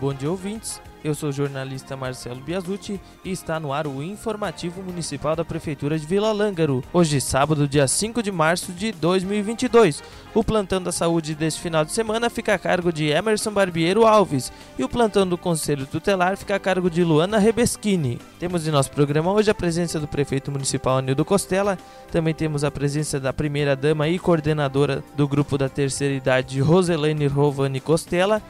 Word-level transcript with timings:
Bom 0.00 0.14
dia 0.14 0.30
ouvintes. 0.30 0.80
Eu 1.04 1.14
sou 1.14 1.28
o 1.28 1.32
jornalista 1.32 1.94
Marcelo 1.94 2.40
Biasucci 2.40 2.98
e 3.22 3.30
está 3.30 3.60
no 3.60 3.70
ar 3.70 3.86
o 3.86 4.02
Informativo 4.02 4.82
Municipal 4.82 5.36
da 5.36 5.44
Prefeitura 5.44 5.98
de 5.98 6.06
Vila 6.06 6.32
Lângaro. 6.32 6.82
Hoje, 6.90 7.20
sábado, 7.20 7.68
dia 7.68 7.86
5 7.86 8.22
de 8.22 8.32
março 8.32 8.72
de 8.72 8.92
2022. 8.92 10.02
O 10.34 10.42
plantão 10.42 10.82
da 10.82 10.90
saúde 10.90 11.34
deste 11.34 11.60
final 11.60 11.84
de 11.84 11.92
semana 11.92 12.30
fica 12.30 12.54
a 12.54 12.58
cargo 12.58 12.90
de 12.90 13.08
Emerson 13.08 13.52
Barbiero 13.52 14.06
Alves 14.06 14.50
e 14.78 14.84
o 14.84 14.88
plantão 14.88 15.26
do 15.26 15.36
Conselho 15.36 15.86
Tutelar 15.86 16.34
fica 16.38 16.54
a 16.54 16.60
cargo 16.60 16.88
de 16.88 17.04
Luana 17.04 17.38
Rebeschini. 17.38 18.18
Temos 18.38 18.66
em 18.66 18.70
nosso 18.70 18.90
programa 18.90 19.32
hoje 19.32 19.50
a 19.50 19.54
presença 19.54 20.00
do 20.00 20.08
prefeito 20.08 20.50
municipal 20.50 20.96
Anildo 20.96 21.26
Costela, 21.26 21.78
também 22.10 22.32
temos 22.32 22.64
a 22.64 22.70
presença 22.70 23.20
da 23.20 23.34
primeira 23.34 23.76
dama 23.76 24.08
e 24.08 24.18
coordenadora 24.18 25.04
do 25.14 25.28
grupo 25.28 25.58
da 25.58 25.68
terceira 25.68 26.14
idade 26.14 26.58
Roselaine 26.60 27.26
Rovani 27.26 27.80
Costela 27.80 28.42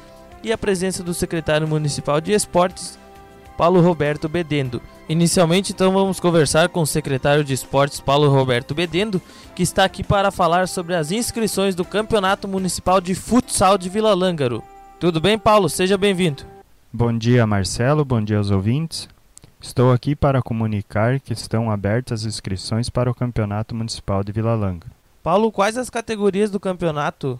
e 0.43 0.53
a 0.53 0.59
presença 0.59 1.03
do 1.03 1.15
secretário 1.15 1.67
municipal 1.67 2.21
de 2.21 2.33
esportes, 2.33 2.98
Paulo 3.57 3.81
Roberto 3.81 4.29
Bedendo. 4.29 4.81
Inicialmente, 5.09 5.73
então, 5.73 5.93
vamos 5.93 6.19
conversar 6.19 6.69
com 6.69 6.81
o 6.81 6.87
secretário 6.87 7.45
de 7.45 7.53
esportes, 7.53 8.01
Paulo 8.01 8.31
Roberto 8.31 8.75
Bedendo, 8.75 9.21
que 9.55 9.62
está 9.62 9.84
aqui 9.84 10.03
para 10.03 10.31
falar 10.31 10.69
sobre 10.69 10.95
as 10.95 11.11
inscrições 11.11 11.75
do 11.75 11.84
Campeonato 11.84 12.48
Municipal 12.48 13.01
de 13.01 13.15
Futsal 13.15 13.77
de 13.77 13.89
Vila 13.89 14.15
Lângaro. 14.15 14.62
Tudo 14.98 15.21
bem, 15.21 15.39
Paulo? 15.39 15.69
Seja 15.69 15.98
bem-vindo. 15.98 16.45
Bom 16.92 17.17
dia, 17.17 17.47
Marcelo. 17.47 18.05
Bom 18.05 18.23
dia 18.23 18.39
aos 18.39 18.51
ouvintes. 18.51 19.09
Estou 19.61 19.92
aqui 19.92 20.17
para 20.17 20.41
comunicar 20.41 21.20
que 21.20 21.34
estão 21.34 21.70
abertas 21.70 22.20
as 22.20 22.27
inscrições 22.27 22.89
para 22.89 23.11
o 23.11 23.14
Campeonato 23.14 23.75
Municipal 23.75 24.25
de 24.25 24.33
Vila 24.33 24.55
Lângaro. 24.55 24.91
Paulo, 25.23 25.53
quais 25.53 25.77
as 25.77 25.91
categorias 25.91 26.51
do 26.51 26.59
campeonato 26.59 27.39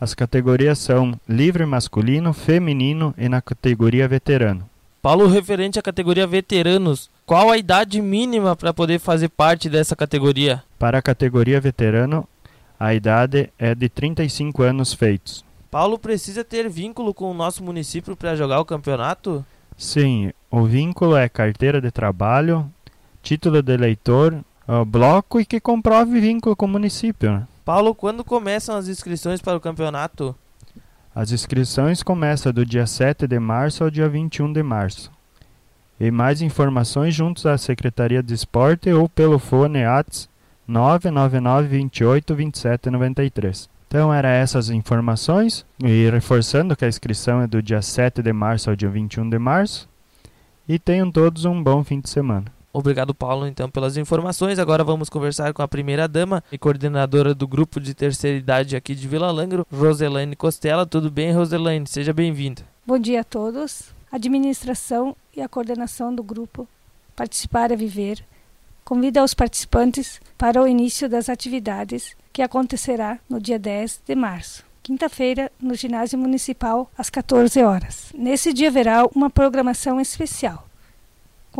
as 0.00 0.14
categorias 0.14 0.78
são 0.78 1.12
livre 1.28 1.66
masculino, 1.66 2.32
feminino 2.32 3.14
e 3.18 3.28
na 3.28 3.42
categoria 3.42 4.08
veterano. 4.08 4.68
Paulo, 5.02 5.26
referente 5.26 5.78
à 5.78 5.82
categoria 5.82 6.26
veteranos, 6.26 7.10
qual 7.26 7.50
a 7.50 7.58
idade 7.58 8.00
mínima 8.00 8.56
para 8.56 8.72
poder 8.72 8.98
fazer 8.98 9.28
parte 9.28 9.68
dessa 9.68 9.94
categoria? 9.94 10.62
Para 10.78 10.98
a 10.98 11.02
categoria 11.02 11.60
veterano, 11.60 12.26
a 12.78 12.94
idade 12.94 13.50
é 13.58 13.74
de 13.74 13.88
35 13.88 14.62
anos 14.62 14.94
feitos. 14.94 15.44
Paulo 15.70 15.98
precisa 15.98 16.42
ter 16.42 16.68
vínculo 16.68 17.14
com 17.14 17.30
o 17.30 17.34
nosso 17.34 17.62
município 17.62 18.16
para 18.16 18.34
jogar 18.34 18.60
o 18.60 18.64
campeonato? 18.64 19.44
Sim, 19.76 20.32
o 20.50 20.64
vínculo 20.64 21.14
é 21.16 21.28
carteira 21.28 21.80
de 21.80 21.90
trabalho, 21.90 22.70
título 23.22 23.62
de 23.62 23.72
eleitor, 23.72 24.38
bloco 24.86 25.40
e 25.40 25.44
que 25.44 25.60
comprove 25.60 26.20
vínculo 26.20 26.56
com 26.56 26.66
o 26.66 26.68
município. 26.68 27.32
Né? 27.32 27.46
Paulo, 27.72 27.94
quando 27.94 28.24
começam 28.24 28.76
as 28.76 28.88
inscrições 28.88 29.40
para 29.40 29.56
o 29.56 29.60
campeonato? 29.60 30.34
As 31.14 31.30
inscrições 31.30 32.02
começam 32.02 32.52
do 32.52 32.66
dia 32.66 32.84
7 32.84 33.28
de 33.28 33.38
março 33.38 33.84
ao 33.84 33.90
dia 33.92 34.08
21 34.08 34.52
de 34.52 34.60
março. 34.60 35.08
E 36.00 36.10
mais 36.10 36.42
informações 36.42 37.14
juntos 37.14 37.46
à 37.46 37.56
Secretaria 37.56 38.24
de 38.24 38.34
Esporte 38.34 38.90
ou 38.92 39.08
pelo 39.08 39.38
fone 39.38 39.84
ATS 39.84 40.28
999 40.66 41.68
28 41.68 42.34
27 42.34 42.90
93. 42.90 43.70
Então 43.86 44.12
eram 44.12 44.30
essas 44.30 44.68
informações 44.68 45.64
e 45.80 46.10
reforçando 46.10 46.74
que 46.74 46.84
a 46.84 46.88
inscrição 46.88 47.40
é 47.40 47.46
do 47.46 47.62
dia 47.62 47.82
7 47.82 48.20
de 48.20 48.32
março 48.32 48.68
ao 48.68 48.74
dia 48.74 48.90
21 48.90 49.30
de 49.30 49.38
março. 49.38 49.88
E 50.68 50.76
tenham 50.76 51.08
todos 51.08 51.44
um 51.44 51.62
bom 51.62 51.84
fim 51.84 52.00
de 52.00 52.10
semana. 52.10 52.46
Obrigado, 52.72 53.12
Paulo, 53.12 53.46
então, 53.46 53.68
pelas 53.68 53.96
informações. 53.96 54.58
Agora 54.58 54.84
vamos 54.84 55.08
conversar 55.08 55.52
com 55.52 55.62
a 55.62 55.68
primeira 55.68 56.06
dama 56.06 56.42
e 56.52 56.58
coordenadora 56.58 57.34
do 57.34 57.48
grupo 57.48 57.80
de 57.80 57.94
terceira 57.94 58.38
idade 58.38 58.76
aqui 58.76 58.94
de 58.94 59.08
Vila 59.08 59.30
Langro, 59.30 59.66
Roselaine 59.72 60.36
Costela. 60.36 60.86
Tudo 60.86 61.10
bem, 61.10 61.32
Roselaine? 61.32 61.86
Seja 61.86 62.12
bem-vinda. 62.12 62.62
Bom 62.86 62.98
dia 62.98 63.22
a 63.22 63.24
todos. 63.24 63.92
A 64.10 64.16
administração 64.16 65.16
e 65.36 65.40
a 65.40 65.48
coordenação 65.48 66.14
do 66.14 66.22
grupo 66.22 66.66
Participar 67.16 67.70
é 67.70 67.76
Viver 67.76 68.24
convida 68.84 69.22
os 69.22 69.34
participantes 69.34 70.20
para 70.36 70.60
o 70.60 70.66
início 70.66 71.08
das 71.08 71.28
atividades 71.28 72.16
que 72.32 72.42
acontecerá 72.42 73.18
no 73.28 73.40
dia 73.40 73.58
10 73.58 74.00
de 74.06 74.14
março 74.14 74.64
quinta-feira, 74.82 75.52
no 75.60 75.74
ginásio 75.74 76.18
municipal, 76.18 76.90
às 76.96 77.10
14 77.10 77.62
horas. 77.62 78.12
Nesse 78.14 78.52
dia 78.52 78.68
haverá 78.68 79.06
uma 79.14 79.30
programação 79.30 80.00
especial 80.00 80.66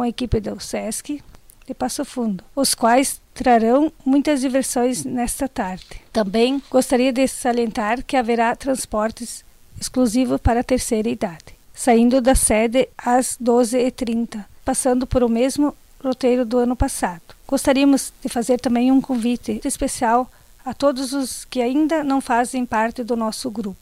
com 0.00 0.05
a 0.05 0.09
equipe 0.09 0.41
do 0.41 0.59
SESC 0.59 1.22
de 1.66 1.75
Passo 1.75 2.06
Fundo, 2.06 2.43
os 2.56 2.75
quais 2.75 3.21
trarão 3.34 3.93
muitas 4.03 4.41
diversões 4.41 5.05
nesta 5.05 5.47
tarde. 5.47 6.00
Também 6.11 6.62
gostaria 6.71 7.12
de 7.12 7.28
salientar 7.28 8.03
que 8.03 8.16
haverá 8.16 8.56
transportes 8.56 9.44
exclusivos 9.78 10.41
para 10.41 10.60
a 10.60 10.65
terceira 10.65 11.06
idade, 11.06 11.55
saindo 11.75 12.19
da 12.22 12.34
sede 12.34 12.89
às 12.97 13.37
12h30, 13.37 14.43
passando 14.65 15.06
por 15.06 15.22
o 15.22 15.28
mesmo 15.28 15.77
roteiro 16.03 16.47
do 16.47 16.56
ano 16.56 16.75
passado. 16.75 17.21
Gostaríamos 17.47 18.10
de 18.22 18.31
fazer 18.31 18.59
também 18.59 18.91
um 18.91 19.03
convite 19.03 19.60
especial 19.66 20.31
a 20.65 20.72
todos 20.72 21.12
os 21.12 21.44
que 21.44 21.60
ainda 21.60 22.03
não 22.03 22.22
fazem 22.22 22.65
parte 22.65 23.05
do 23.05 23.15
nosso 23.15 23.50
grupo, 23.50 23.77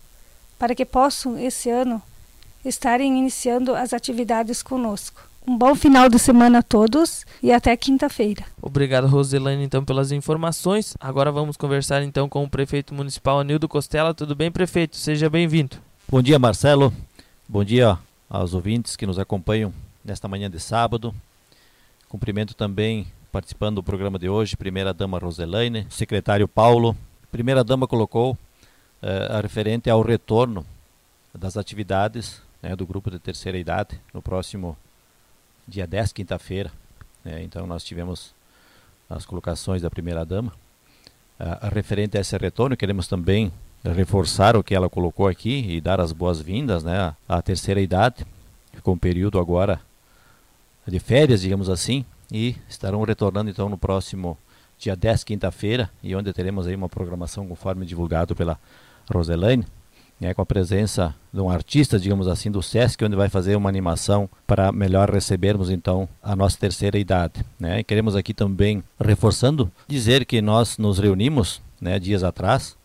para 0.58 0.74
que 0.74 0.84
possam, 0.84 1.38
esse 1.38 1.70
ano, 1.70 2.02
estarem 2.64 3.16
iniciando 3.16 3.72
as 3.72 3.92
atividades 3.92 4.64
conosco. 4.64 5.27
Um 5.48 5.56
bom 5.56 5.74
final 5.74 6.10
de 6.10 6.18
semana 6.18 6.58
a 6.58 6.62
todos 6.62 7.24
e 7.42 7.50
até 7.50 7.74
quinta-feira. 7.74 8.44
Obrigado, 8.60 9.06
Roselane, 9.06 9.64
então, 9.64 9.82
pelas 9.82 10.12
informações. 10.12 10.94
Agora 11.00 11.32
vamos 11.32 11.56
conversar 11.56 12.02
então 12.02 12.28
com 12.28 12.44
o 12.44 12.50
prefeito 12.50 12.92
municipal 12.92 13.40
Anildo 13.40 13.66
Costela. 13.66 14.12
Tudo 14.12 14.34
bem, 14.34 14.52
prefeito? 14.52 14.98
Seja 14.98 15.30
bem-vindo. 15.30 15.78
Bom 16.06 16.20
dia, 16.20 16.38
Marcelo. 16.38 16.92
Bom 17.48 17.64
dia 17.64 17.98
aos 18.28 18.52
ouvintes 18.52 18.94
que 18.94 19.06
nos 19.06 19.18
acompanham 19.18 19.72
nesta 20.04 20.28
manhã 20.28 20.50
de 20.50 20.60
sábado. 20.60 21.14
Cumprimento 22.10 22.52
também, 22.54 23.06
participando 23.32 23.76
do 23.76 23.82
programa 23.82 24.18
de 24.18 24.28
hoje, 24.28 24.54
primeira-dama 24.54 25.18
Roselaine, 25.18 25.86
secretário 25.88 26.46
Paulo. 26.46 26.94
Primeira-dama 27.32 27.86
colocou 27.88 28.36
eh, 29.00 29.28
a 29.30 29.40
referente 29.40 29.88
ao 29.88 30.02
retorno 30.02 30.66
das 31.34 31.56
atividades 31.56 32.42
né, 32.62 32.76
do 32.76 32.86
grupo 32.86 33.10
de 33.10 33.18
terceira 33.18 33.56
idade 33.56 33.98
no 34.12 34.20
próximo 34.20 34.76
dia 35.68 35.86
10, 35.86 36.12
quinta-feira. 36.12 36.72
Né? 37.24 37.42
Então 37.42 37.66
nós 37.66 37.84
tivemos 37.84 38.34
as 39.08 39.26
colocações 39.26 39.82
da 39.82 39.90
primeira-dama. 39.90 40.52
referente 41.72 42.16
a 42.16 42.20
esse 42.20 42.36
retorno, 42.36 42.76
queremos 42.76 43.06
também 43.06 43.52
reforçar 43.84 44.56
o 44.56 44.64
que 44.64 44.74
ela 44.74 44.88
colocou 44.88 45.28
aqui 45.28 45.64
e 45.68 45.80
dar 45.80 46.00
as 46.00 46.12
boas-vindas 46.12 46.82
né, 46.82 47.14
à 47.28 47.40
terceira 47.40 47.80
idade, 47.80 48.26
com 48.82 48.92
um 48.92 48.98
período 48.98 49.38
agora 49.38 49.80
de 50.86 50.98
férias, 50.98 51.42
digamos 51.42 51.68
assim, 51.68 52.04
e 52.32 52.56
estarão 52.68 53.02
retornando 53.02 53.50
então 53.50 53.68
no 53.68 53.78
próximo 53.78 54.36
dia 54.78 54.96
10, 54.96 55.24
quinta-feira, 55.24 55.90
e 56.02 56.14
onde 56.14 56.32
teremos 56.32 56.66
aí 56.66 56.74
uma 56.74 56.88
programação 56.88 57.46
conforme 57.46 57.84
divulgado 57.84 58.34
pela 58.34 58.58
Roselaine 59.12 59.64
né, 60.20 60.34
com 60.34 60.42
a 60.42 60.46
presença 60.46 61.14
de 61.32 61.40
um 61.40 61.48
artista, 61.48 61.98
digamos 61.98 62.26
assim, 62.26 62.50
do 62.50 62.62
SESC, 62.62 63.04
onde 63.04 63.16
vai 63.16 63.28
fazer 63.28 63.56
uma 63.56 63.68
animação 63.68 64.28
para 64.46 64.72
melhor 64.72 65.10
recebermos 65.10 65.70
então 65.70 66.08
a 66.22 66.34
nossa 66.34 66.58
terceira 66.58 66.98
idade. 66.98 67.44
Né? 67.58 67.80
E 67.80 67.84
queremos 67.84 68.16
aqui 68.16 68.34
também, 68.34 68.82
reforçando, 69.00 69.70
dizer 69.86 70.24
que 70.24 70.40
nós 70.42 70.78
nos 70.78 70.98
reunimos 70.98 71.62
né, 71.80 71.98
dias 71.98 72.24
atrás 72.24 72.76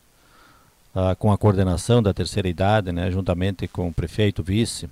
uh, 0.96 1.16
com 1.18 1.32
a 1.32 1.38
coordenação 1.38 2.02
da 2.02 2.14
terceira 2.14 2.48
idade, 2.48 2.92
né, 2.92 3.10
juntamente 3.10 3.68
com 3.68 3.88
o 3.88 3.94
prefeito, 3.94 4.44
vice, 4.44 4.90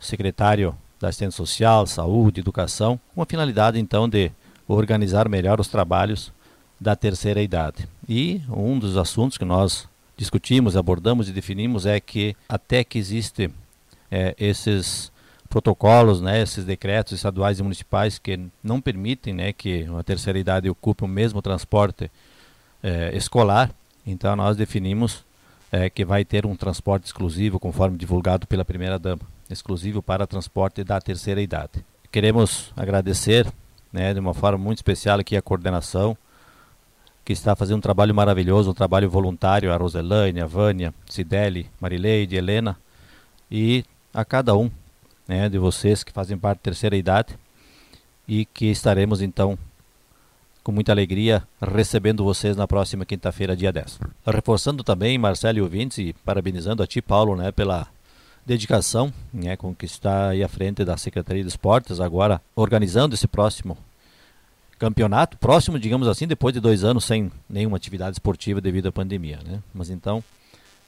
secretário 0.00 0.74
da 1.00 1.08
assistência 1.08 1.36
social, 1.36 1.86
saúde, 1.86 2.40
educação, 2.40 2.98
com 3.14 3.22
a 3.22 3.26
finalidade 3.26 3.78
então 3.78 4.08
de 4.08 4.32
organizar 4.66 5.28
melhor 5.28 5.60
os 5.60 5.68
trabalhos 5.68 6.32
da 6.80 6.94
terceira 6.94 7.40
idade. 7.40 7.88
E 8.08 8.42
um 8.48 8.78
dos 8.78 8.96
assuntos 8.96 9.38
que 9.38 9.44
nós 9.44 9.88
discutimos, 10.18 10.76
abordamos 10.76 11.28
e 11.28 11.32
definimos 11.32 11.86
é 11.86 11.98
que 12.00 12.36
até 12.48 12.82
que 12.82 12.98
existe 12.98 13.48
é, 14.10 14.34
esses 14.36 15.12
protocolos, 15.48 16.20
né, 16.20 16.42
esses 16.42 16.64
decretos 16.64 17.12
estaduais 17.14 17.58
e 17.58 17.62
municipais 17.62 18.18
que 18.18 18.38
não 18.62 18.80
permitem 18.80 19.32
né, 19.32 19.52
que 19.52 19.86
a 19.98 20.02
terceira 20.02 20.38
idade 20.38 20.68
ocupe 20.68 21.04
o 21.04 21.08
mesmo 21.08 21.40
transporte 21.40 22.10
é, 22.82 23.16
escolar, 23.16 23.70
então 24.06 24.34
nós 24.36 24.56
definimos 24.56 25.24
é, 25.70 25.88
que 25.88 26.04
vai 26.04 26.24
ter 26.24 26.44
um 26.44 26.56
transporte 26.56 27.04
exclusivo, 27.04 27.58
conforme 27.58 27.96
divulgado 27.96 28.46
pela 28.46 28.64
primeira-dama, 28.64 29.22
exclusivo 29.48 30.02
para 30.02 30.26
transporte 30.26 30.82
da 30.82 31.00
terceira 31.00 31.40
idade. 31.40 31.84
Queremos 32.10 32.72
agradecer 32.76 33.46
né, 33.92 34.12
de 34.12 34.20
uma 34.20 34.34
forma 34.34 34.58
muito 34.58 34.78
especial 34.78 35.20
aqui 35.20 35.36
a 35.36 35.42
coordenação, 35.42 36.16
que 37.28 37.34
está 37.34 37.54
fazendo 37.54 37.76
um 37.76 37.82
trabalho 37.82 38.14
maravilhoso, 38.14 38.70
um 38.70 38.74
trabalho 38.74 39.10
voluntário, 39.10 39.70
a 39.70 39.76
Roselaine, 39.76 40.40
a 40.40 40.46
Vânia, 40.46 40.94
Cideli, 41.04 41.66
Marileide, 41.78 42.34
Helena 42.34 42.74
e 43.50 43.84
a 44.14 44.24
cada 44.24 44.56
um 44.56 44.70
né, 45.28 45.46
de 45.46 45.58
vocês 45.58 46.02
que 46.02 46.10
fazem 46.10 46.38
parte 46.38 46.60
da 46.60 46.62
terceira 46.62 46.96
idade 46.96 47.38
e 48.26 48.46
que 48.46 48.70
estaremos 48.70 49.20
então 49.20 49.58
com 50.64 50.72
muita 50.72 50.90
alegria 50.90 51.46
recebendo 51.60 52.24
vocês 52.24 52.56
na 52.56 52.66
próxima 52.66 53.04
quinta-feira, 53.04 53.54
dia 53.54 53.70
10. 53.70 54.00
Reforçando 54.24 54.82
também, 54.82 55.18
Marcelo 55.18 55.58
e 55.58 55.60
ouvintes, 55.60 55.98
e 55.98 56.14
parabenizando 56.24 56.82
a 56.82 56.86
ti, 56.86 57.02
Paulo, 57.02 57.36
né, 57.36 57.52
pela 57.52 57.88
dedicação 58.46 59.12
né, 59.34 59.54
com 59.54 59.74
que 59.74 59.84
está 59.84 60.30
aí 60.30 60.42
à 60.42 60.48
frente 60.48 60.82
da 60.82 60.96
Secretaria 60.96 61.42
de 61.42 61.48
Esportes, 61.50 62.00
agora 62.00 62.40
organizando 62.56 63.14
esse 63.14 63.28
próximo 63.28 63.76
campeonato, 64.78 65.36
próximo, 65.38 65.78
digamos 65.78 66.06
assim, 66.06 66.26
depois 66.26 66.54
de 66.54 66.60
dois 66.60 66.84
anos 66.84 67.04
sem 67.04 67.30
nenhuma 67.48 67.76
atividade 67.76 68.14
esportiva 68.14 68.60
devido 68.60 68.88
à 68.88 68.92
pandemia. 68.92 69.40
Né? 69.44 69.60
Mas 69.74 69.90
então, 69.90 70.22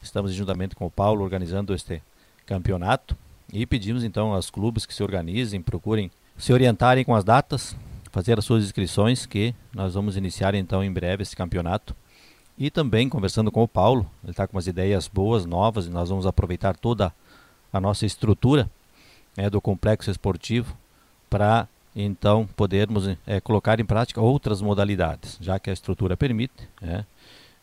estamos 0.01 0.33
juntamente 0.33 0.75
com 0.75 0.87
o 0.87 0.91
Paulo 0.91 1.25
organizando 1.25 1.75
este 1.75 2.01
campeonato 2.47 3.17
e 3.53 3.67
pedimos 3.67 4.05
então 4.05 4.33
aos 4.33 4.51
clubes 4.51 4.87
que 4.87 4.95
se 4.95 5.03
organizem, 5.03 5.61
procurem 5.61 6.11
se 6.39 6.53
orientarem 6.53 7.05
com 7.05 7.15
as 7.15 7.25
datas, 7.25 7.77
fazer 8.11 8.39
as 8.39 8.45
suas 8.45 8.65
inscrições, 8.65 9.27
que 9.27 9.55
nós 9.75 9.95
vamos 9.95 10.17
iniciar 10.17 10.55
então 10.55 10.83
em 10.83 10.93
breve 10.93 11.23
esse 11.23 11.37
campeonato. 11.37 11.95
E 12.57 12.71
também 12.71 13.09
conversando 13.09 13.51
com 13.51 13.63
o 13.63 13.69
Paulo, 13.69 14.09
ele 14.23 14.33
está 14.33 14.47
com 14.47 14.57
umas 14.57 14.67
ideias 14.67 15.09
boas, 15.09 15.45
novas, 15.45 15.87
e 15.87 15.91
nós 15.91 16.09
vamos 16.09 16.27
aproveitar 16.27 16.77
toda 16.77 17.13
a 17.73 17.81
nossa 17.81 18.07
estrutura 18.07 18.71
né, 19.37 19.49
do 19.51 19.61
complexo 19.61 20.11
esportivo 20.11 20.77
para 21.29 21.69
então 21.95 22.49
podermos 22.57 23.09
é, 23.27 23.41
colocar 23.41 23.81
em 23.81 23.85
prática 23.85 24.21
outras 24.21 24.61
modalidades, 24.61 25.37
já 25.41 25.59
que 25.59 25.71
a 25.71 25.73
estrutura 25.73 26.17
permite. 26.17 26.69
Né, 26.81 27.05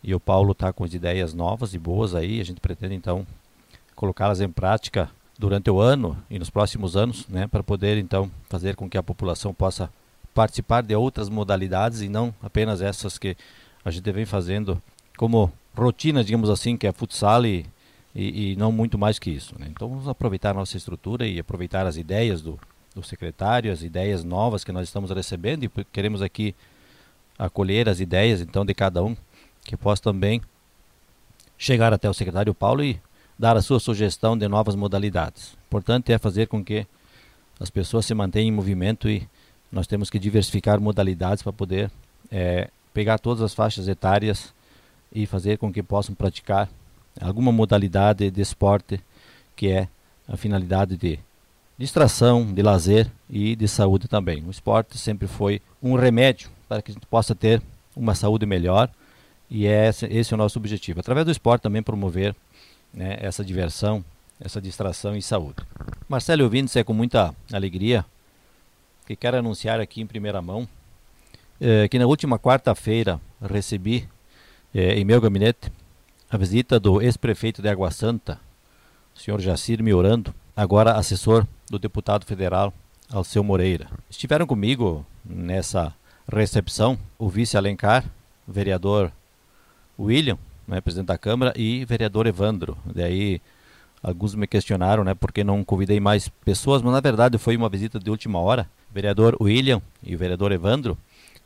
e 0.04 0.14
o 0.14 0.20
Paulo 0.20 0.52
está 0.52 0.72
com 0.72 0.84
as 0.84 0.94
ideias 0.94 1.34
novas 1.34 1.74
e 1.74 1.80
boas 1.80 2.14
aí, 2.14 2.40
a 2.40 2.44
gente 2.44 2.62
pretende 2.62 2.96
então 2.96 3.26
colocá-las 3.96 4.42
em 4.42 4.50
prática 4.50 5.10
durante 5.40 5.70
o 5.70 5.80
ano 5.80 6.18
e 6.30 6.40
nos 6.40 6.50
próximos 6.50 6.96
anos, 6.96 7.28
né, 7.28 7.48
para 7.48 7.64
poder 7.64 7.98
então 7.98 8.30
fazer 8.50 8.76
com 8.76 8.90
que 8.90 8.98
a 8.98 9.04
população 9.04 9.54
possa 9.54 9.90
participar 10.34 10.84
de 10.84 10.96
outras 10.96 11.30
modalidades 11.30 12.02
e 12.02 12.10
não 12.10 12.34
apenas 12.42 12.82
essas 12.82 13.18
que 13.18 13.36
a 13.84 13.90
gente 13.90 14.12
vem 14.12 14.26
fazendo 14.26 14.82
como 15.18 15.52
rotina, 15.76 16.24
digamos 16.24 16.50
assim, 16.50 16.78
que 16.78 16.86
é 16.86 16.92
futsal 16.92 17.46
e, 17.46 17.66
e, 18.14 18.52
e 18.52 18.56
não 18.56 18.72
muito 18.72 18.98
mais 18.98 19.18
que 19.18 19.32
isso. 19.32 19.56
Né? 19.58 19.68
Então 19.70 19.90
vamos 19.90 20.08
aproveitar 20.08 20.52
a 20.52 20.54
nossa 20.54 20.78
estrutura 20.78 21.28
e 21.28 21.40
aproveitar 21.40 21.88
as 21.88 21.98
ideias 21.98 22.42
do, 22.42 22.60
do 23.00 23.04
secretário, 23.06 23.72
as 23.72 23.84
ideias 23.84 24.24
novas 24.24 24.64
que 24.64 24.72
nós 24.72 24.88
estamos 24.88 25.12
recebendo 25.12 25.64
e 25.64 25.70
queremos 25.94 26.22
aqui 26.22 26.56
acolher 27.38 27.88
as 27.88 28.00
ideias 28.00 28.42
então 28.42 28.66
de 28.66 28.74
cada 28.74 29.04
um 29.04 29.16
que 29.64 29.78
possa 29.78 30.02
também 30.02 30.42
chegar 31.58 31.94
até 31.94 32.10
o 32.10 32.14
secretário 32.14 32.54
Paulo 32.54 32.84
e 32.84 33.00
dar 33.38 33.56
a 33.56 33.62
sua 33.62 33.80
sugestão 33.80 34.36
de 34.36 34.48
novas 34.48 34.76
modalidades. 34.76 35.54
O 35.54 35.58
importante 35.68 36.12
é 36.12 36.18
fazer 36.18 36.48
com 36.48 36.64
que 36.64 36.88
as 37.60 37.70
pessoas 37.70 38.06
se 38.06 38.16
mantenham 38.16 38.48
em 38.48 38.52
movimento 38.52 39.08
e 39.08 39.28
nós 39.72 39.86
temos 39.86 40.10
que 40.10 40.18
diversificar 40.18 40.80
modalidades 40.80 41.44
para 41.44 41.54
poder 41.54 41.92
é, 42.32 42.70
pegar 42.94 43.20
todas 43.20 43.44
as 43.44 43.54
faixas 43.54 43.88
etárias 43.88 44.54
e 45.14 45.28
fazer 45.28 45.58
com 45.58 45.72
que 45.72 45.84
possam 45.84 46.16
praticar 46.16 46.68
alguma 47.22 47.52
modalidade 47.52 48.32
de 48.32 48.42
esporte 48.42 49.00
que 49.56 49.70
é 49.70 49.88
a 50.28 50.36
finalidade 50.36 50.98
de 50.98 51.20
distração, 51.78 52.46
de 52.52 52.62
lazer 52.62 53.10
e 53.30 53.56
de 53.56 53.68
saúde 53.68 54.08
também. 54.08 54.44
O 54.46 54.52
esporte 54.52 54.98
sempre 54.98 55.28
foi 55.28 55.62
um 55.82 55.96
remédio 55.96 56.50
para 56.68 56.82
que 56.82 56.92
a 56.92 56.94
gente 56.94 57.06
possa 57.06 57.36
ter 57.36 57.62
uma 57.96 58.16
saúde 58.16 58.46
melhor 58.46 58.90
e 59.50 59.66
é 59.66 59.88
esse, 59.88 60.06
esse 60.08 60.34
é 60.34 60.36
o 60.36 60.38
nosso 60.38 60.58
objetivo. 60.58 61.00
Através 61.00 61.26
do 61.26 61.32
esporte 61.32 61.62
também 61.62 61.84
promover 61.84 62.36
né, 62.94 63.18
essa 63.20 63.44
diversão, 63.44 64.04
essa 64.40 64.62
distração 64.62 65.16
e 65.16 65.22
saúde. 65.22 65.58
Marcelo 66.10 66.44
ouvindo 66.44 66.70
é 66.76 66.84
com 66.84 66.94
muita 66.94 67.34
alegria 67.52 68.06
que 69.06 69.16
quero 69.16 69.38
anunciar 69.38 69.80
aqui 69.80 70.02
em 70.02 70.08
primeira 70.08 70.42
mão 70.42 70.68
é, 71.60 71.88
que 71.88 71.98
na 71.98 72.06
última 72.06 72.38
quarta-feira 72.38 73.20
recebi 73.42 74.08
é, 74.74 74.96
em 74.96 75.06
meu 75.06 75.20
gabinete 75.20 75.72
a 76.30 76.38
visita 76.38 76.80
do 76.80 77.02
ex-prefeito 77.02 77.62
de 77.62 77.70
Água 77.70 77.90
Santa, 77.90 78.40
o 79.16 79.20
senhor 79.20 79.40
Jacir 79.40 79.82
Miorando, 79.82 80.34
agora 80.56 80.94
assessor 80.94 81.48
do 81.70 81.80
deputado 81.80 82.26
federal 82.26 82.74
Alceu 83.12 83.44
Moreira. 83.44 83.88
Estiveram 84.10 84.46
comigo 84.46 85.06
nessa 85.24 85.94
recepção 86.32 86.98
o 87.18 87.30
vice 87.30 87.58
Alencar, 87.58 88.04
vereador 88.48 89.12
William, 90.00 90.38
né, 90.68 90.82
presidente 90.82 91.08
da 91.08 91.18
Câmara, 91.18 91.54
e 91.56 91.86
vereador 91.86 92.28
Evandro. 92.28 92.78
Daí 92.86 93.42
alguns 94.04 94.36
me 94.36 94.48
questionaram 94.48 95.04
né, 95.04 95.14
por 95.14 95.32
que 95.32 95.44
não 95.44 95.64
convidei 95.64 96.00
mais 96.00 96.28
pessoas, 96.28 96.82
mas 96.82 96.94
na 96.94 97.00
verdade 97.00 97.38
foi 97.38 97.56
uma 97.56 97.70
visita 97.70 98.00
de 98.00 98.10
última 98.10 98.40
hora 98.40 98.70
o 98.90 98.94
vereador 98.94 99.38
William 99.42 99.82
e 100.02 100.16
o 100.16 100.18
vereador 100.18 100.52
Evandro, 100.52 100.98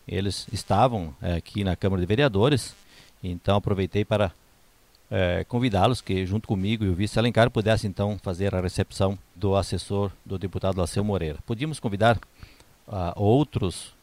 eles 0.07 0.47
estavam 0.51 1.13
é, 1.21 1.35
aqui 1.35 1.63
na 1.63 1.75
Câmara 1.75 2.01
de 2.01 2.05
Vereadores, 2.05 2.75
então 3.23 3.57
aproveitei 3.57 4.05
para 4.05 4.31
é, 5.11 5.43
convidá-los 5.43 5.99
que 5.99 6.25
junto 6.25 6.47
comigo 6.47 6.85
e 6.85 6.89
o 6.89 6.95
vice 6.95 7.19
Alencar 7.19 7.51
pudessem 7.51 7.89
então 7.89 8.17
fazer 8.23 8.55
a 8.55 8.61
recepção 8.61 9.19
do 9.35 9.57
assessor 9.57 10.09
do 10.25 10.39
deputado 10.39 10.79
Laceu 10.79 11.03
Moreira. 11.03 11.39
Podíamos 11.45 11.81
convidar 11.81 12.17
uh, 12.87 13.11
outros 13.17 13.93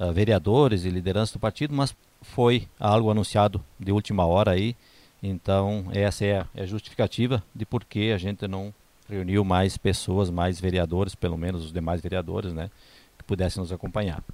uh, 0.00 0.12
vereadores 0.12 0.84
e 0.84 0.90
lideranças 0.90 1.32
do 1.32 1.38
partido, 1.38 1.72
mas 1.72 1.94
foi 2.20 2.66
algo 2.80 3.08
anunciado 3.08 3.64
de 3.78 3.92
última 3.92 4.26
hora 4.26 4.50
aí, 4.50 4.74
então 5.22 5.86
essa 5.92 6.24
é 6.24 6.40
a, 6.40 6.46
é 6.56 6.66
justificativa 6.66 7.40
de 7.54 7.64
por 7.64 7.84
que 7.84 8.10
a 8.10 8.18
gente 8.18 8.48
não 8.48 8.74
reuniu 9.08 9.44
mais 9.44 9.78
pessoas, 9.78 10.28
mais 10.28 10.58
vereadores, 10.58 11.14
pelo 11.14 11.38
menos 11.38 11.66
os 11.66 11.72
demais 11.72 12.00
vereadores, 12.00 12.52
né, 12.52 12.68
que 13.16 13.22
pudessem 13.24 13.60
nos 13.60 13.70
acompanhar. 13.70 14.24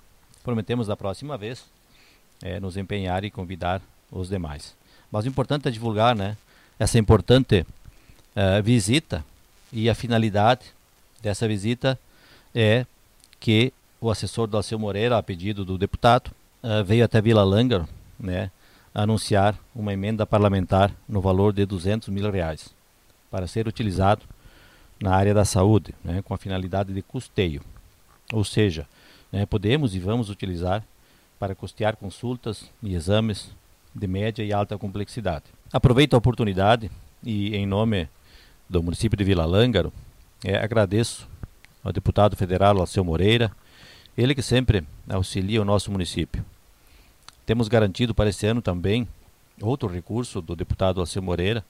Prometemos 0.43 0.87
da 0.87 0.97
próxima 0.97 1.37
vez 1.37 1.67
é, 2.43 2.59
nos 2.59 2.79
empenhar 2.79 3.25
e 3.25 3.31
convidar 3.31 3.83
os 4.11 4.31
demais. 4.31 4.75
Mas 5.15 5.27
o 5.27 5.29
importante 5.29 5.69
é 5.69 5.71
divulgar, 5.71 6.17
né, 6.17 6.37
essa 6.77 6.99
importante 6.99 7.65
uh, 8.35 8.61
visita 8.65 9.25
e 9.73 9.89
a 9.89 9.95
finalidade 9.95 10.63
dessa 11.23 11.47
visita 11.47 11.97
é 12.53 12.85
que 13.39 13.73
o 14.01 14.11
assessor 14.11 14.49
do 14.49 14.57
Alceu 14.57 14.77
Moreira, 14.77 15.17
a 15.17 15.23
pedido 15.23 15.65
do 15.65 15.79
deputado, 15.79 16.33
uh, 16.65 16.83
veio 16.83 17.05
até 17.05 17.21
Vila 17.21 17.45
Lângaro, 17.45 17.89
né, 18.19 18.51
anunciar 18.93 19.57
uma 19.73 19.93
emenda 19.93 20.27
parlamentar 20.27 20.91
no 21.09 21.21
valor 21.21 21.53
de 21.53 21.65
200 21.65 22.09
mil 22.09 22.29
reais 22.29 22.71
para 23.31 23.47
ser 23.47 23.69
utilizado 23.69 24.23
na 25.01 25.15
área 25.15 25.33
da 25.33 25.45
saúde, 25.45 25.95
né, 26.03 26.23
com 26.23 26.35
a 26.35 26.39
finalidade 26.39 26.93
de 26.93 27.03
custeio. 27.03 27.63
Ou 28.33 28.45
seja, 28.45 28.85
né, 29.31 29.47
podemos 29.47 29.95
e 29.95 30.01
vamos 30.01 30.29
utilizar 30.29 30.83
para 31.39 31.55
custear 31.55 31.95
consultas 31.95 32.69
e 32.83 32.97
exames 32.97 33.53
de 33.95 34.07
média 34.07 34.43
e 34.43 34.53
alta 34.53 34.77
complexidade. 34.77 35.45
Aproveito 35.73 36.15
a 36.15 36.19
oportunidade 36.19 36.91
e, 37.23 37.55
em 37.55 37.67
nome 37.67 38.09
do 38.69 38.83
município 38.83 39.17
de 39.17 39.25
Vila 39.25 39.45
Lângaro, 39.45 39.93
é, 40.45 40.57
agradeço 40.57 41.29
ao 41.83 41.93
deputado 41.93 42.37
federal 42.37 42.79
Alceu 42.79 43.05
Moreira, 43.05 43.51
ele 44.17 44.35
que 44.35 44.43
sempre 44.43 44.85
auxilia 45.09 45.61
o 45.61 45.65
nosso 45.65 45.91
município. 45.91 46.45
Temos 47.47 47.69
garantido 47.69 48.15
para 48.15 48.31
esse 48.31 48.47
ano 48.47 48.63
também 48.63 49.07
outro 49.61 49.89
recurso 49.89 50.41
do 50.41 50.57
deputado 50.57 51.01
Alceu 51.01 51.23
Moreira, 51.23 51.65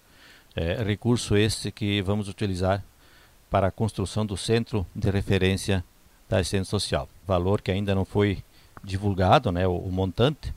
é, 0.56 0.82
recurso 0.82 1.36
esse 1.36 1.72
que 1.72 2.00
vamos 2.02 2.28
utilizar 2.28 2.82
para 3.50 3.68
a 3.68 3.72
construção 3.72 4.24
do 4.24 4.36
Centro 4.36 4.86
de 4.94 5.10
Referência 5.10 5.84
da 6.28 6.38
Assistência 6.38 6.70
Social. 6.70 7.08
Valor 7.26 7.60
que 7.60 7.70
ainda 7.70 7.94
não 7.94 8.04
foi 8.04 8.42
divulgado, 8.82 9.50
né, 9.50 9.66
o, 9.66 9.76
o 9.76 9.90
montante, 9.90 10.52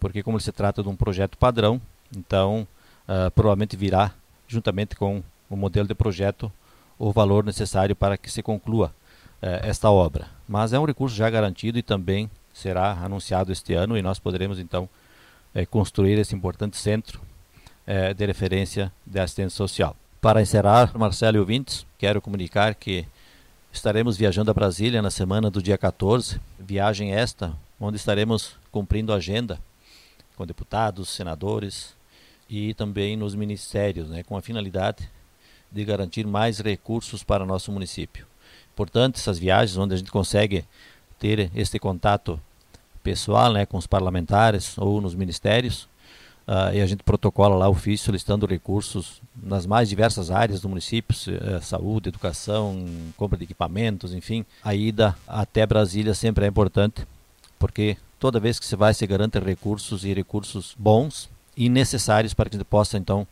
porque 0.00 0.22
como 0.22 0.40
se 0.40 0.50
trata 0.50 0.82
de 0.82 0.88
um 0.88 0.96
projeto 0.96 1.36
padrão, 1.36 1.80
então 2.16 2.66
uh, 3.06 3.30
provavelmente 3.32 3.76
virá, 3.76 4.12
juntamente 4.48 4.96
com 4.96 5.22
o 5.48 5.54
modelo 5.54 5.86
de 5.86 5.94
projeto, 5.94 6.50
o 6.98 7.12
valor 7.12 7.44
necessário 7.44 7.94
para 7.94 8.16
que 8.16 8.30
se 8.30 8.42
conclua 8.42 8.88
uh, 9.42 9.46
esta 9.62 9.90
obra. 9.90 10.28
Mas 10.48 10.72
é 10.72 10.78
um 10.78 10.84
recurso 10.84 11.14
já 11.14 11.28
garantido 11.28 11.78
e 11.78 11.82
também 11.82 12.30
será 12.52 12.92
anunciado 12.92 13.52
este 13.52 13.74
ano 13.74 13.96
e 13.96 14.02
nós 14.02 14.18
poderemos 14.18 14.58
então 14.58 14.88
uh, 15.54 15.66
construir 15.68 16.18
esse 16.18 16.34
importante 16.34 16.76
centro 16.76 17.20
de 18.16 18.24
referência 18.24 18.92
da 19.04 19.24
assistência 19.24 19.56
social. 19.56 19.96
Para 20.20 20.40
encerrar, 20.40 20.96
Marcelo 20.96 21.38
e 21.38 21.40
ouvintes, 21.40 21.84
quero 21.98 22.22
comunicar 22.22 22.76
que 22.76 23.04
estaremos 23.72 24.16
viajando 24.16 24.48
a 24.48 24.54
Brasília 24.54 25.02
na 25.02 25.10
semana 25.10 25.50
do 25.50 25.60
dia 25.60 25.76
14, 25.76 26.40
viagem 26.56 27.12
esta, 27.12 27.52
onde 27.80 27.96
estaremos 27.96 28.56
cumprindo 28.70 29.12
a 29.12 29.16
agenda 29.16 29.58
com 30.40 30.46
deputados, 30.46 31.10
senadores 31.10 31.94
e 32.48 32.72
também 32.72 33.14
nos 33.14 33.34
ministérios, 33.34 34.08
né, 34.08 34.22
com 34.22 34.38
a 34.38 34.40
finalidade 34.40 35.06
de 35.70 35.84
garantir 35.84 36.26
mais 36.26 36.60
recursos 36.60 37.22
para 37.22 37.44
nosso 37.44 37.70
município. 37.70 38.26
Importante 38.72 39.16
essas 39.16 39.38
viagens 39.38 39.76
onde 39.76 39.92
a 39.92 39.98
gente 39.98 40.10
consegue 40.10 40.64
ter 41.18 41.50
este 41.54 41.78
contato 41.78 42.40
pessoal 43.02 43.52
né, 43.52 43.66
com 43.66 43.76
os 43.76 43.86
parlamentares 43.86 44.78
ou 44.78 45.00
nos 45.00 45.14
ministérios 45.14 45.88
Uh, 46.48 46.74
e 46.74 46.80
a 46.80 46.86
gente 46.86 47.04
protocola 47.04 47.54
lá 47.54 47.68
ofício 47.68 48.10
listando 48.10 48.44
recursos 48.44 49.22
nas 49.40 49.66
mais 49.66 49.88
diversas 49.88 50.32
áreas 50.32 50.60
do 50.60 50.68
município, 50.68 51.14
uh, 51.14 51.62
saúde, 51.62 52.08
educação, 52.08 52.84
compra 53.16 53.38
de 53.38 53.44
equipamentos, 53.44 54.12
enfim. 54.12 54.44
A 54.64 54.74
ida 54.74 55.16
até 55.28 55.64
Brasília 55.64 56.12
sempre 56.12 56.46
é 56.46 56.48
importante, 56.48 57.06
porque 57.56 57.96
toda 58.20 58.38
vez 58.38 58.60
que 58.60 58.66
você 58.66 58.76
vai, 58.76 58.94
se 58.94 59.06
garante 59.06 59.38
recursos 59.40 60.04
e 60.04 60.12
recursos 60.12 60.76
bons 60.78 61.28
e 61.56 61.68
necessários 61.68 62.34
para 62.34 62.48
que 62.48 62.56
a 62.56 62.58
gente 62.58 62.66
possa, 62.66 62.98
então, 62.98 63.26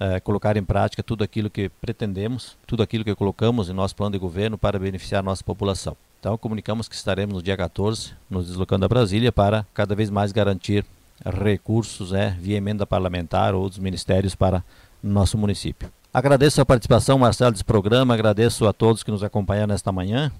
é, 0.00 0.18
colocar 0.18 0.56
em 0.56 0.64
prática 0.64 1.02
tudo 1.02 1.22
aquilo 1.22 1.48
que 1.48 1.68
pretendemos, 1.68 2.56
tudo 2.66 2.82
aquilo 2.82 3.04
que 3.04 3.14
colocamos 3.14 3.68
em 3.68 3.72
nosso 3.72 3.94
plano 3.94 4.12
de 4.12 4.18
governo 4.18 4.58
para 4.58 4.78
beneficiar 4.78 5.20
a 5.20 5.22
nossa 5.22 5.44
população. 5.44 5.96
Então, 6.18 6.36
comunicamos 6.38 6.88
que 6.88 6.94
estaremos 6.94 7.34
no 7.34 7.42
dia 7.42 7.56
14 7.56 8.12
nos 8.28 8.46
deslocando 8.46 8.84
a 8.84 8.88
Brasília 8.88 9.30
para 9.30 9.66
cada 9.74 9.94
vez 9.94 10.08
mais 10.08 10.32
garantir 10.32 10.84
recursos 11.24 12.12
é, 12.12 12.30
via 12.30 12.56
emenda 12.56 12.86
parlamentar 12.86 13.54
ou 13.54 13.68
dos 13.68 13.78
ministérios 13.78 14.34
para 14.34 14.64
nosso 15.02 15.36
município. 15.36 15.90
Agradeço 16.12 16.60
a 16.60 16.66
participação, 16.66 17.18
Marcelo, 17.18 17.52
desse 17.52 17.64
programa, 17.64 18.14
agradeço 18.14 18.66
a 18.66 18.72
todos 18.72 19.02
que 19.02 19.10
nos 19.10 19.22
acompanharam 19.22 19.68
nesta 19.68 19.92
manhã. 19.92 20.32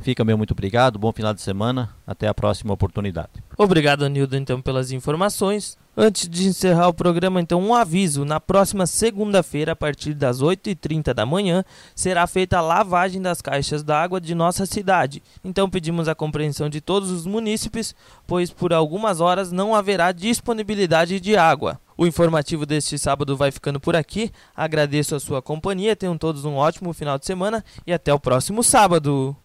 Fica 0.00 0.24
meu 0.24 0.38
muito 0.38 0.52
obrigado, 0.52 0.98
bom 0.98 1.12
final 1.12 1.34
de 1.34 1.42
semana, 1.42 1.90
até 2.06 2.26
a 2.26 2.34
próxima 2.34 2.72
oportunidade. 2.72 3.30
Obrigado, 3.56 4.04
Anildo, 4.04 4.34
então, 4.34 4.60
pelas 4.60 4.90
informações. 4.90 5.76
Antes 5.94 6.26
de 6.28 6.46
encerrar 6.46 6.88
o 6.88 6.94
programa, 6.94 7.40
então, 7.40 7.60
um 7.60 7.74
aviso: 7.74 8.24
na 8.24 8.40
próxima 8.40 8.86
segunda-feira, 8.86 9.72
a 9.72 9.76
partir 9.76 10.14
das 10.14 10.40
8h30 10.40 11.12
da 11.12 11.26
manhã, 11.26 11.62
será 11.94 12.26
feita 12.26 12.56
a 12.56 12.62
lavagem 12.62 13.20
das 13.20 13.42
caixas 13.42 13.82
d'água 13.82 14.18
de 14.18 14.34
nossa 14.34 14.64
cidade. 14.64 15.22
Então, 15.44 15.68
pedimos 15.68 16.08
a 16.08 16.14
compreensão 16.14 16.70
de 16.70 16.80
todos 16.80 17.10
os 17.10 17.26
munícipes, 17.26 17.94
pois 18.26 18.50
por 18.50 18.72
algumas 18.72 19.20
horas 19.20 19.52
não 19.52 19.74
haverá 19.74 20.12
disponibilidade 20.12 21.20
de 21.20 21.36
água. 21.36 21.78
O 21.98 22.06
informativo 22.06 22.64
deste 22.64 22.98
sábado 22.98 23.36
vai 23.36 23.50
ficando 23.50 23.78
por 23.78 23.94
aqui. 23.94 24.32
Agradeço 24.56 25.14
a 25.14 25.20
sua 25.20 25.42
companhia, 25.42 25.94
tenham 25.94 26.16
todos 26.16 26.46
um 26.46 26.54
ótimo 26.54 26.94
final 26.94 27.18
de 27.18 27.26
semana 27.26 27.62
e 27.86 27.92
até 27.92 28.14
o 28.14 28.18
próximo 28.18 28.62
sábado. 28.62 29.36